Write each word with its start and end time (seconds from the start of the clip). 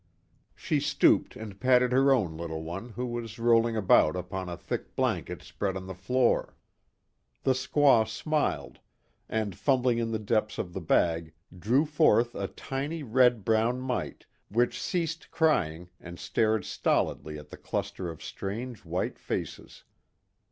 She 0.55 0.79
stooped 0.79 1.35
and 1.35 1.59
patted 1.59 1.91
her 1.91 2.11
own 2.11 2.35
little 2.35 2.63
one 2.63 2.89
who 2.89 3.05
was 3.05 3.37
rolling 3.37 3.77
about 3.77 4.15
upon 4.15 4.49
a 4.49 4.57
thick 4.57 4.95
blanket 4.95 5.43
spread 5.43 5.77
on 5.77 5.85
the 5.85 5.93
floor. 5.93 6.55
The 7.43 7.51
squaw 7.53 8.07
smiled, 8.07 8.79
and 9.29 9.55
fumbling 9.55 9.99
in 9.99 10.09
the 10.11 10.17
depths 10.17 10.57
of 10.57 10.73
the 10.73 10.81
bag 10.81 11.33
drew 11.55 11.85
forth 11.85 12.33
a 12.33 12.47
tiny 12.47 13.03
brown 13.03 13.43
red 13.43 13.77
mite 13.79 14.25
which 14.49 14.81
ceased 14.81 15.29
crying 15.29 15.91
and 15.99 16.17
stared 16.17 16.65
stolidly 16.65 17.37
at 17.37 17.51
the 17.51 17.55
cluster 17.57 18.09
of 18.09 18.23
strange 18.23 18.83
white 18.83 19.19
faces. 19.19 19.83